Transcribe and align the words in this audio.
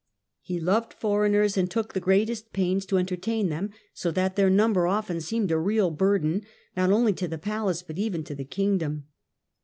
"He 0.41 0.59
loved 0.59 0.93
foreigners, 0.95 1.57
and 1.57 1.69
took 1.69 1.93
the 1.93 1.99
greatest 1.99 2.53
pains 2.53 2.87
to 2.87 2.97
entertain 2.97 3.49
them, 3.49 3.69
so 3.93 4.09
that 4.09 4.35
their 4.35 4.49
number 4.49 4.87
often 4.87 5.21
seemed 5.21 5.51
a 5.51 5.59
real 5.59 5.91
burden, 5.91 6.41
not 6.75 6.89
only 6.91 7.13
to 7.13 7.27
the 7.27 7.37
palace 7.37 7.83
but 7.83 7.99
even 7.99 8.23
to 8.23 8.33
the 8.33 8.43
kingdom. 8.43 9.05